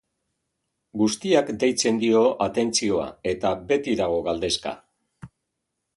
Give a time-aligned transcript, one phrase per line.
[1.01, 4.75] Guztiak deitzen dio atentzioa eta beti dago galdezka.